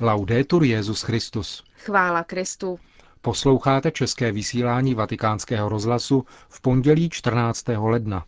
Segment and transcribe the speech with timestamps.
[0.00, 1.64] Laudetur Jezus Christus.
[1.84, 2.78] Chvála Kristu.
[3.20, 7.64] Posloucháte české vysílání Vatikánského rozhlasu v pondělí 14.
[7.76, 8.24] ledna.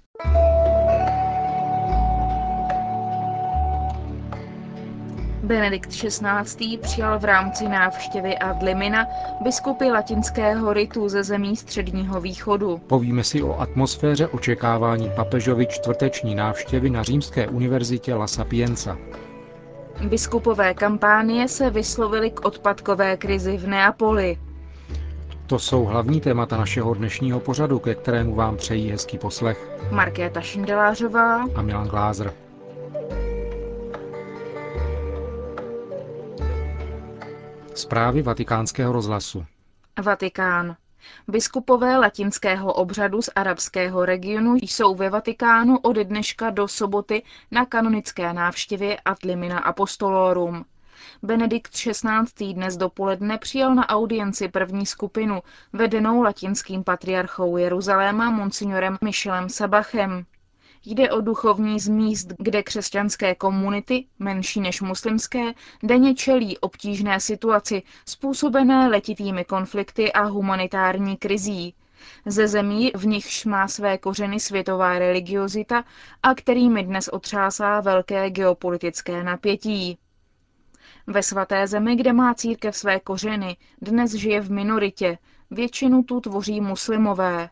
[5.43, 6.79] Benedikt XVI.
[6.79, 9.07] přijal v rámci návštěvy Adlimina
[9.43, 12.79] biskupy latinského ritu ze zemí středního východu.
[12.79, 18.99] Povíme si o atmosféře očekávání papežovi čtvrteční návštěvy na Římské univerzitě La Sapienza.
[20.07, 24.39] Biskupové kampánie se vyslovili k odpadkové krizi v Neapoli.
[25.47, 29.69] To jsou hlavní témata našeho dnešního pořadu, ke kterému vám přejí hezký poslech.
[29.91, 32.33] Markéta Šindelářová a Milan Glázer.
[37.75, 39.45] Zprávy vatikánského rozhlasu.
[40.05, 40.77] Vatikán.
[41.29, 48.33] Biskupové latinského obřadu z arabského regionu jsou ve Vatikánu od dneška do soboty na kanonické
[48.33, 50.65] návštěvě Atlimina Apostolorum.
[51.23, 52.55] Benedikt XVI.
[52.55, 60.25] dnes dopoledne přijal na audienci první skupinu, vedenou latinským patriarchou Jeruzaléma monsignorem Michelem Sabachem.
[60.91, 67.83] Jde o duchovní z míst, kde křesťanské komunity, menší než muslimské, denně čelí obtížné situaci
[68.07, 71.75] způsobené letitými konflikty a humanitární krizí.
[72.27, 75.85] Ze zemí, v nichž má své kořeny světová religiozita
[76.23, 79.99] a kterými dnes otřásá velké geopolitické napětí.
[81.07, 85.19] Ve svaté zemi, kde má církev své kořeny, dnes žije v minoritě,
[85.51, 87.49] většinu tu tvoří muslimové.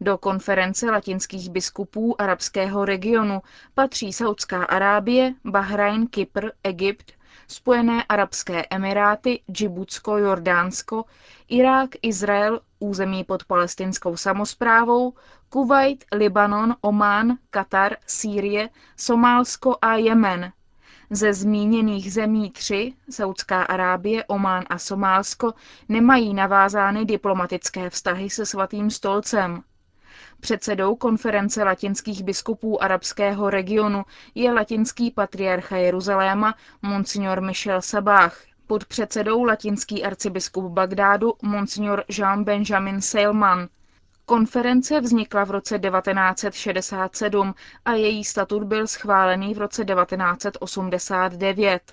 [0.00, 3.42] Do konference latinských biskupů arabského regionu
[3.74, 7.12] patří Saudská Arábie, Bahrajn, Kypr, Egypt,
[7.48, 11.04] Spojené arabské emiráty, Džibutsko, Jordánsko,
[11.48, 15.14] Irák, Izrael, území pod palestinskou samozprávou,
[15.48, 20.52] Kuwait, Libanon, Omán, Katar, Sýrie, Somálsko a Jemen.
[21.10, 25.54] Ze zmíněných zemí tři, Saudská Arábie, Omán a Somálsko,
[25.88, 29.62] nemají navázány diplomatické vztahy se svatým stolcem.
[30.42, 34.04] Předsedou konference latinských biskupů arabského regionu
[34.34, 38.40] je latinský patriarcha Jeruzaléma Monsignor Michel Sabach.
[38.66, 43.68] Pod předsedou latinský arcibiskup Bagdádu Monsignor Jean-Benjamin Seilman.
[44.26, 47.54] Konference vznikla v roce 1967
[47.84, 51.92] a její statut byl schválený v roce 1989.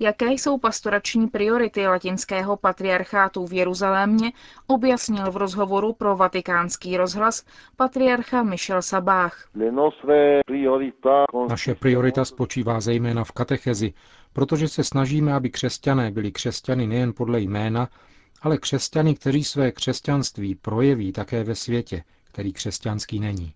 [0.00, 4.32] Jaké jsou pastorační priority latinského patriarchátu v Jeruzalémě,
[4.66, 7.44] objasnil v rozhovoru pro vatikánský rozhlas
[7.76, 9.48] patriarcha Michel Sabách.
[11.48, 13.94] Naše priorita spočívá zejména v katechezi,
[14.32, 17.88] protože se snažíme, aby křesťané byli křesťany nejen podle jména,
[18.42, 23.54] ale křesťany, kteří své křesťanství projeví také ve světě, který křesťanský není.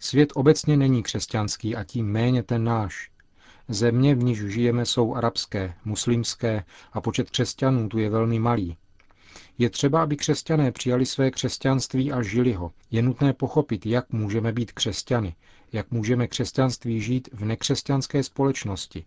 [0.00, 3.10] Svět obecně není křesťanský a tím méně ten náš.
[3.68, 8.76] Země, v níž žijeme, jsou arabské, muslimské a počet křesťanů tu je velmi malý.
[9.58, 12.72] Je třeba, aby křesťané přijali své křesťanství a žili ho.
[12.90, 15.34] Je nutné pochopit, jak můžeme být křesťany,
[15.72, 19.04] jak můžeme křesťanství žít v nekřesťanské společnosti,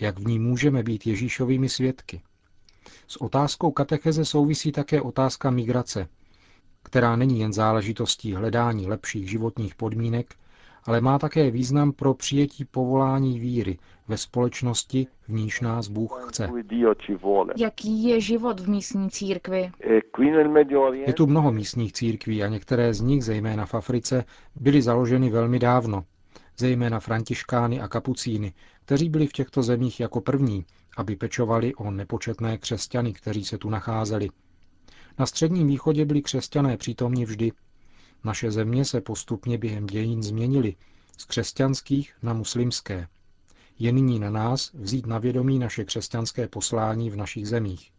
[0.00, 2.20] jak v ní můžeme být Ježíšovými svědky.
[3.08, 6.08] S otázkou katecheze souvisí také otázka migrace,
[6.82, 10.34] která není jen záležitostí hledání lepších životních podmínek,
[10.88, 13.78] ale má také význam pro přijetí povolání víry
[14.08, 16.50] ve společnosti, v níž nás Bůh chce.
[17.56, 19.70] Jaký je život v místní církvi?
[21.06, 24.24] Je tu mnoho místních církví a některé z nich, zejména v Africe,
[24.60, 26.04] byly založeny velmi dávno,
[26.58, 28.52] zejména františkány a kapucíny,
[28.84, 30.64] kteří byli v těchto zemích jako první,
[30.96, 34.28] aby pečovali o nepočetné křesťany, kteří se tu nacházeli.
[35.18, 37.52] Na středním východě byli křesťané přítomni vždy,
[38.24, 40.74] naše země se postupně během dějin změnily
[41.18, 43.08] z křesťanských na muslimské.
[43.78, 47.90] Je nyní na nás vzít na vědomí naše křesťanské poslání v našich zemích.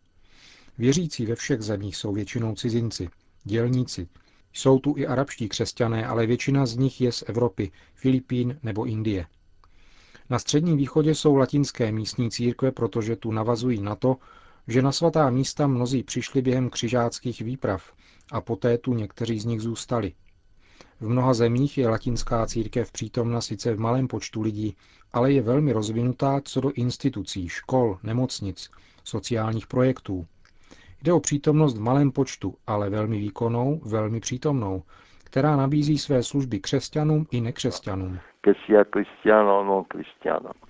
[0.78, 3.10] Věřící ve všech zemích jsou většinou cizinci,
[3.44, 4.08] dělníci.
[4.54, 9.26] Jsou tu i arabští křesťané, ale většina z nich je z Evropy, Filipín nebo Indie.
[10.30, 14.16] Na středním východě jsou latinské místní církve, protože tu navazují na to,
[14.68, 17.94] že na svatá místa mnozí přišli během křižáckých výprav
[18.32, 20.14] a poté tu někteří z nich zůstali.
[21.00, 24.76] V mnoha zemích je latinská církev přítomna sice v malém počtu lidí,
[25.14, 28.72] ale je velmi rozvinutá co do institucí, škol, nemocnic,
[29.04, 30.26] sociálních projektů.
[31.04, 34.84] Jde o přítomnost v malém počtu, ale velmi výkonnou, velmi přítomnou,
[35.24, 38.20] která nabízí své služby křesťanům i nekřesťanům.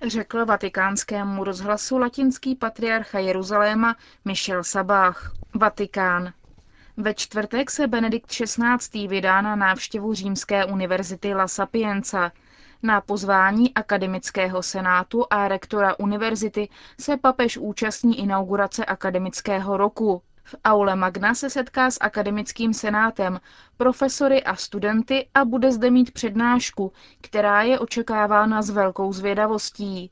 [0.06, 5.32] Řekl vatikánskému rozhlasu latinský patriarcha Jeruzaléma Michel Sabách.
[5.54, 6.32] Vatikán.
[6.96, 9.08] Ve čtvrtek se Benedikt XVI.
[9.08, 12.32] vydá na návštěvu Římské univerzity La Sapienza.
[12.82, 16.68] Na pozvání akademického senátu a rektora univerzity
[17.00, 20.22] se papež účastní inaugurace akademického roku.
[20.44, 23.40] V aule Magna se setká s akademickým senátem,
[23.76, 30.10] profesory a studenty a bude zde mít přednášku, která je očekávána s velkou zvědavostí.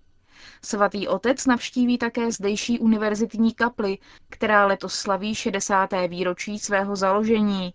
[0.64, 3.98] Svatý otec navštíví také zdejší univerzitní kapli,
[4.28, 5.90] která letos slaví 60.
[6.08, 7.74] výročí svého založení.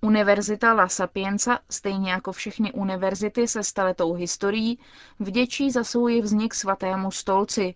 [0.00, 4.78] Univerzita La Sapienza, stejně jako všechny univerzity se staletou historií,
[5.18, 7.74] vděčí za svůj vznik svatému stolci.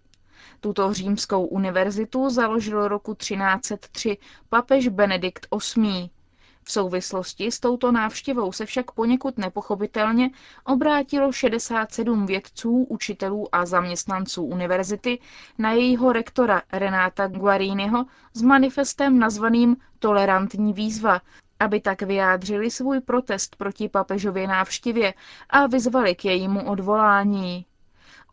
[0.61, 4.17] Tuto římskou univerzitu založil roku 1303
[4.49, 6.11] papež Benedikt VIII.
[6.67, 10.31] V souvislosti s touto návštěvou se však poněkud nepochopitelně
[10.65, 15.19] obrátilo 67 vědců, učitelů a zaměstnanců univerzity
[15.59, 21.21] na jejího rektora Renáta Guariniho s manifestem nazvaným Tolerantní výzva,
[21.61, 25.15] aby tak vyjádřili svůj protest proti papežově návštěvě
[25.51, 27.67] a vyzvali k jejímu odvolání.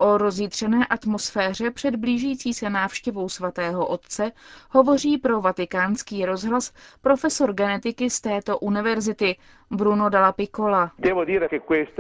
[0.04, 4.32] O rozjitřené atmosféře před blížící se návštěvou svatého otce
[4.70, 9.36] hovoří pro vatikánský rozhlas profesor genetiky z této univerzity
[9.72, 10.92] Bruno Dalla Piccola.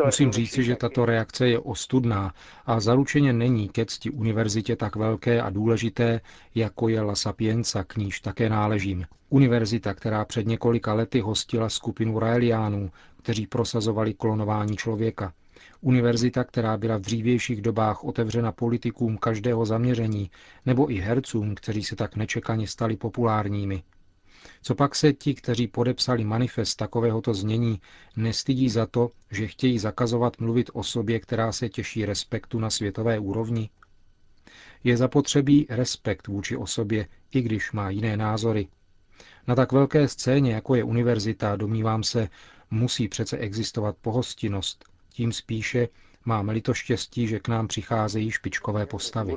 [0.05, 2.33] Musím říci, že tato reakce je ostudná
[2.65, 6.21] a zaručeně není ke cti univerzitě tak velké a důležité,
[6.55, 9.05] jako je La Sapienza, k níž také náležím.
[9.29, 12.91] Univerzita, která před několika lety hostila skupinu Raeliánů,
[13.23, 15.33] kteří prosazovali klonování člověka.
[15.81, 20.31] Univerzita, která byla v dřívějších dobách otevřena politikům každého zaměření,
[20.65, 23.83] nebo i hercům, kteří se tak nečekaně stali populárními.
[24.61, 27.81] Co pak se ti, kteří podepsali manifest takovéhoto znění,
[28.15, 33.19] nestydí za to, že chtějí zakazovat mluvit o sobě, která se těší respektu na světové
[33.19, 33.69] úrovni?
[34.83, 38.67] Je zapotřebí respekt vůči osobě, i když má jiné názory.
[39.47, 42.29] Na tak velké scéně, jako je univerzita, domnívám se,
[42.71, 45.87] musí přece existovat pohostinnost, tím spíše
[46.25, 49.35] máme-li to štěstí, že k nám přicházejí špičkové postavy.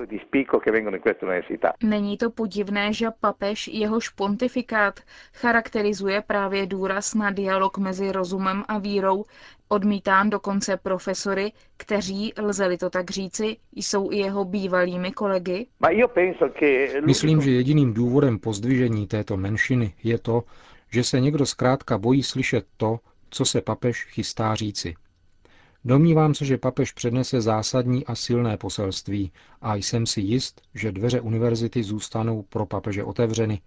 [1.83, 5.01] Není to podivné, že papež jehož pontifikát
[5.35, 9.25] charakterizuje právě důraz na dialog mezi rozumem a vírou,
[9.69, 15.67] odmítán dokonce profesory, kteří, lze-li to tak říci, jsou i jeho bývalými kolegy?
[17.05, 20.43] Myslím, že jediným důvodem pozdvižení této menšiny je to,
[20.91, 22.99] že se někdo zkrátka bojí slyšet to,
[23.31, 24.95] co se papež chystá říci.
[25.87, 29.33] Domnívám se, že papež přednese zásadní a silné poselství
[29.63, 33.61] a jsem si jist, že dveře univerzity zůstanou pro papeže otevřeny,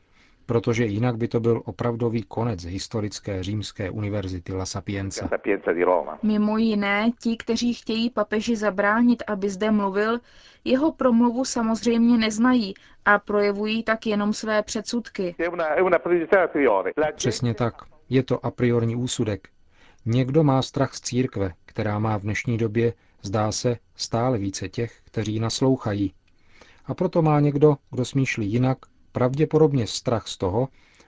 [0.46, 5.30] protože jinak by to byl opravdový konec historické římské univerzity La Sapienza.
[6.24, 10.20] Mimo jiné, ti, kteří chtějí papeži zabránit, aby zde mluvil,
[10.66, 12.74] jeho promluvu samozřejmě neznají
[13.06, 15.36] a projevují tak jenom své předsudky.
[17.16, 17.76] Přesně tak.
[18.10, 19.48] Je to a priorní úsudek.
[20.10, 25.02] Někdo má strach z církve, která má v dnešní době, zdá se, stále více těch,
[25.04, 26.14] kteří naslouchají.
[26.86, 28.78] A proto má někdo, kdo smýšlí jinak,
[29.12, 30.68] pravděpodobně strach z toho,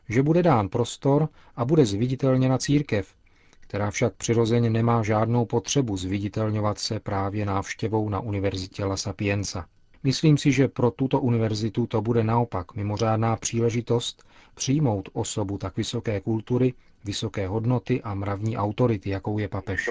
[0.10, 3.16] že bude dán prostor a bude zviditelněna církev,
[3.60, 9.66] která však přirozeně nemá žádnou potřebu zviditelňovat se právě návštěvou na Univerzitě La Sapienza.
[10.04, 14.24] Myslím si, že pro tuto univerzitu to bude naopak mimořádná příležitost
[14.56, 16.74] přijmout osobu tak vysoké kultury,
[17.06, 19.90] vysoké hodnoty a mravní autority, jakou je papež.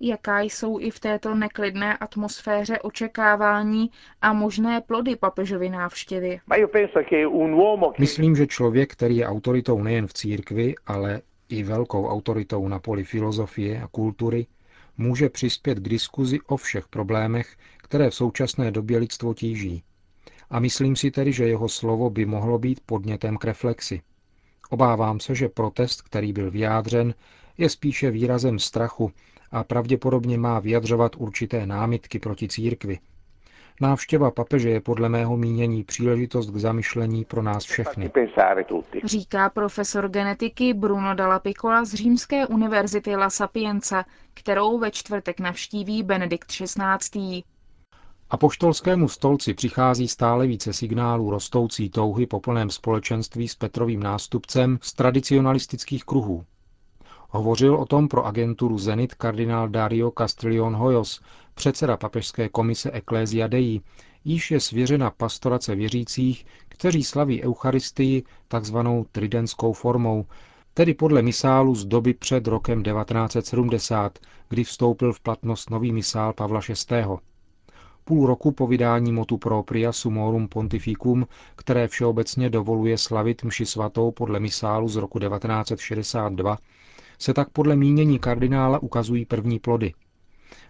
[0.00, 3.90] Jaká jsou i v této neklidné atmosféře očekávání
[4.22, 6.40] a možné plody papežovy návštěvy?
[7.98, 13.04] Myslím, že člověk, který je autoritou nejen v církvi, ale i velkou autoritou na poli
[13.04, 14.46] filozofie a kultury,
[14.98, 19.82] může přispět k diskuzi o všech problémech, které v současné době lidstvo tíží.
[20.50, 24.00] A myslím si tedy, že jeho slovo by mohlo být podnětem k reflexi.
[24.72, 27.14] Obávám se, že protest, který byl vyjádřen,
[27.58, 29.12] je spíše výrazem strachu
[29.50, 32.98] a pravděpodobně má vyjadřovat určité námitky proti církvi.
[33.80, 38.10] Návštěva papeže je podle mého mínění příležitost k zamyšlení pro nás všechny.
[39.04, 46.02] Říká profesor genetiky Bruno Dalla Piccola z Římské univerzity La Sapienza, kterou ve čtvrtek navštíví
[46.02, 47.42] Benedikt XVI.
[48.32, 54.92] Apoštolskému stolci přichází stále více signálů rostoucí touhy po plném společenství s Petrovým nástupcem z
[54.92, 56.44] tradicionalistických kruhů.
[57.28, 61.20] Hovořil o tom pro agenturu Zenit kardinál Dario Castrillon Hoyos,
[61.54, 63.80] předseda papežské komise Ecclesia Dei,
[64.24, 70.26] již je svěřena pastorace věřících, kteří slaví Eucharistii takzvanou tridentskou formou,
[70.74, 76.60] tedy podle misálu z doby před rokem 1970, kdy vstoupil v platnost nový misál Pavla
[76.90, 77.04] VI
[78.04, 84.40] půl roku po vydání motu propria Sumorum Pontificum, které všeobecně dovoluje slavit mši svatou podle
[84.40, 86.58] misálu z roku 1962,
[87.18, 89.94] se tak podle mínění kardinála ukazují první plody.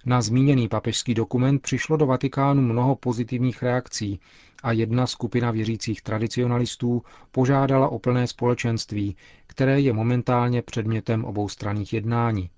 [0.06, 4.20] Na zmíněný papežský dokument přišlo do Vatikánu mnoho pozitivních reakcí
[4.62, 12.50] a jedna skupina věřících tradicionalistů požádala o plné společenství, které je momentálně předmětem oboustranných jednání.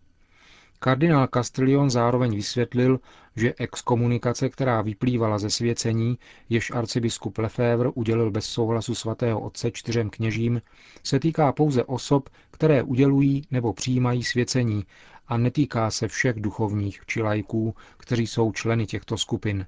[0.84, 3.00] Kardinál Castellion zároveň vysvětlil,
[3.36, 10.10] že exkomunikace, která vyplývala ze svěcení, jež arcibiskup Lefebvre udělil bez souhlasu svatého otce čtyřem
[10.10, 10.62] kněžím,
[11.02, 14.84] se týká pouze osob, které udělují nebo přijímají svěcení
[15.28, 19.66] a netýká se všech duchovních či lajků, kteří jsou členy těchto skupin.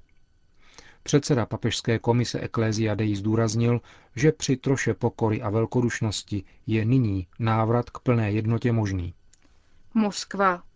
[1.03, 3.81] Předseda papežské komise Ecclesia Dei zdůraznil,
[4.15, 9.13] že při troše pokory a velkodušnosti je nyní návrat k plné jednotě možný.
[9.93, 10.66] Moskva.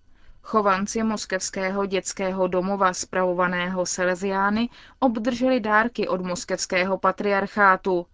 [0.44, 4.70] Chovanci moskevského dětského domova spravovaného Seleziány
[5.00, 8.06] obdrželi dárky od moskevského patriarchátu.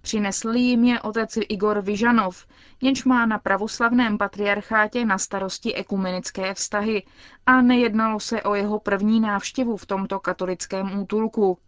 [0.00, 2.46] Přinesl jim je otec Igor Vyžanov,
[2.80, 7.02] jenž má na pravoslavném patriarchátě na starosti ekumenické vztahy
[7.46, 11.58] a nejednalo se o jeho první návštěvu v tomto katolickém útulku.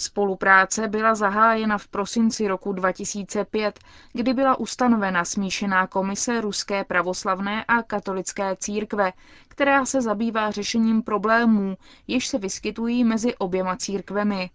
[0.00, 3.78] Spolupráce byla zahájena v prosinci roku 2005,
[4.12, 9.12] kdy byla ustanovena smíšená komise Ruské pravoslavné a katolické církve,
[9.48, 11.76] která se zabývá řešením problémů,
[12.06, 14.50] jež se vyskytují mezi oběma církvemi.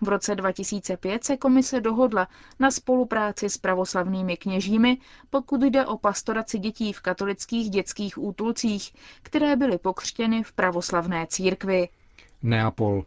[0.00, 2.28] V roce 2005 se komise dohodla
[2.60, 4.98] na spolupráci s pravoslavnými kněžími,
[5.30, 11.88] pokud jde o pastoraci dětí v katolických dětských útulcích, které byly pokřtěny v pravoslavné církvi.
[12.42, 13.04] Neapol.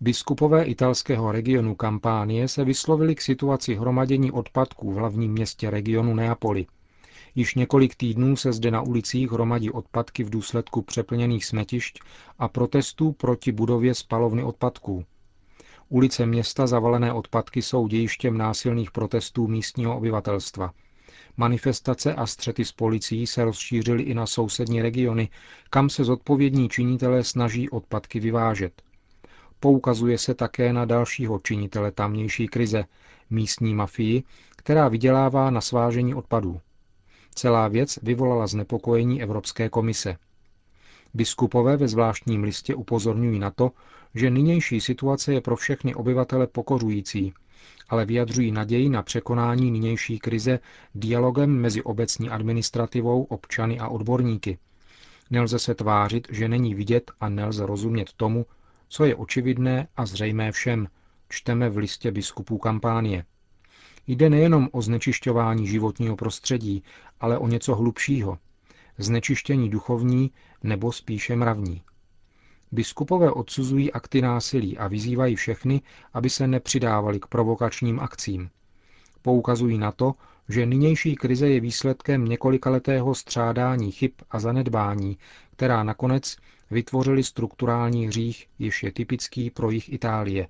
[0.00, 6.66] Biskupové italského regionu Kampánie se vyslovili k situaci hromadění odpadků v hlavním městě regionu Neapoli.
[7.34, 12.00] Již několik týdnů se zde na ulicích hromadí odpadky v důsledku přeplněných smetišť
[12.38, 15.04] a protestů proti budově spalovny odpadků.
[15.88, 20.72] Ulice města zavalené odpadky jsou dějištěm násilných protestů místního obyvatelstva.
[21.36, 25.28] Manifestace a střety s policií se rozšířily i na sousední regiony,
[25.70, 28.82] kam se zodpovědní činitelé snaží odpadky vyvážet.
[29.60, 32.84] Poukazuje se také na dalšího činitele tamnější krize,
[33.30, 34.22] místní mafii,
[34.56, 36.60] která vydělává na svážení odpadů.
[37.34, 40.16] Celá věc vyvolala znepokojení Evropské komise.
[41.14, 43.70] Biskupové ve zvláštním listě upozorňují na to,
[44.14, 47.32] že nynější situace je pro všechny obyvatele pokořující,
[47.88, 50.58] ale vyjadřují naději na překonání nynější krize
[50.94, 54.58] dialogem mezi obecní administrativou, občany a odborníky.
[55.30, 58.46] Nelze se tvářit, že není vidět a nelze rozumět tomu,
[58.88, 60.88] co je očividné a zřejmé všem,
[61.28, 63.24] čteme v listě biskupů kampánie.
[64.06, 66.82] Jde nejenom o znečišťování životního prostředí,
[67.20, 68.38] ale o něco hlubšího.
[68.98, 70.30] Znečištění duchovní
[70.62, 71.82] nebo spíše mravní.
[72.72, 78.50] Biskupové odsuzují akty násilí a vyzývají všechny, aby se nepřidávali k provokačním akcím.
[79.22, 80.14] Poukazují na to,
[80.48, 85.18] že nynější krize je výsledkem několikaletého střádání chyb a zanedbání,
[85.56, 86.36] která nakonec
[86.70, 90.48] vytvořili strukturální hřích, jež je typický pro jich Itálie.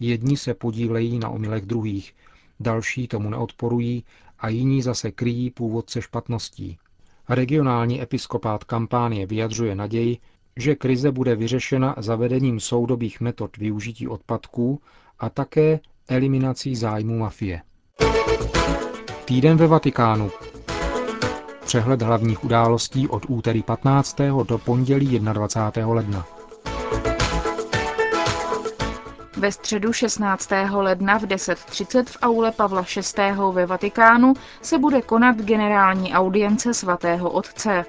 [0.00, 2.14] Jedni se podílejí na omylech druhých,
[2.60, 4.04] další tomu neodporují
[4.38, 6.78] a jiní zase kryjí původce špatností.
[7.28, 10.18] Regionální episkopát kampánie vyjadřuje naději,
[10.56, 14.80] že krize bude vyřešena zavedením soudobých metod využití odpadků
[15.18, 17.62] a také eliminací zájmu mafie.
[19.24, 20.30] Týden ve Vatikánu.
[21.76, 24.16] Přehled hlavních událostí od úterý 15.
[24.48, 25.92] do pondělí 21.
[25.94, 26.26] ledna.
[29.36, 30.50] Ve středu 16.
[30.72, 32.82] ledna v 10.30 v aule Pavla
[33.16, 33.22] VI.
[33.52, 37.84] ve Vatikánu se bude konat generální audience svatého otce.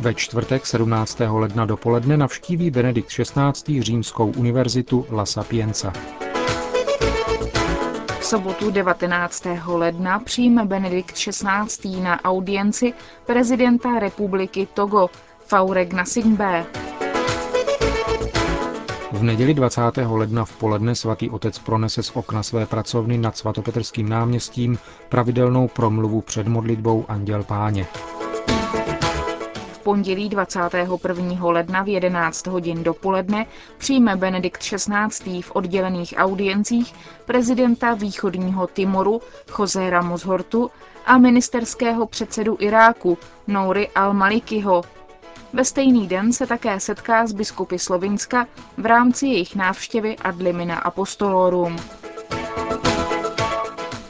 [0.00, 1.20] Ve čtvrtek 17.
[1.28, 3.82] ledna dopoledne navštíví Benedikt XVI.
[3.82, 5.92] římskou univerzitu La Sapienza.
[8.22, 9.46] V sobotu 19.
[9.66, 12.00] ledna přijme Benedikt XVI.
[12.00, 12.92] na audienci
[13.26, 15.10] prezidenta republiky Togo
[15.46, 16.66] Faureg Nasingbe.
[19.12, 19.80] V neděli 20.
[20.10, 26.20] ledna v poledne svatý otec pronese z okna své pracovny nad svatopetrským náměstím pravidelnou promluvu
[26.20, 27.86] před modlitbou Anděl Páně
[29.82, 31.36] pondělí 21.
[31.50, 33.46] ledna v 11 hodin dopoledne
[33.78, 35.42] přijme Benedikt XVI.
[35.42, 36.94] v oddělených audiencích
[37.26, 39.20] prezidenta východního Timoru
[39.58, 40.70] José Ramos Hortu
[41.06, 44.82] a ministerského předsedu Iráku Noury al-Malikiho.
[45.52, 48.46] Ve stejný den se také setká s biskupy Slovinska
[48.78, 51.76] v rámci jejich návštěvy ad limina apostolorum.